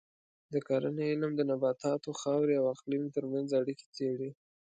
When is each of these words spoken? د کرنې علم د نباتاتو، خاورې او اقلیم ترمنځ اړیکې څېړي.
د 0.53 0.55
کرنې 0.67 1.03
علم 1.11 1.31
د 1.35 1.41
نباتاتو، 1.51 2.17
خاورې 2.21 2.53
او 2.61 2.65
اقلیم 2.75 3.03
ترمنځ 3.15 3.47
اړیکې 3.59 3.87
څېړي. 3.95 4.29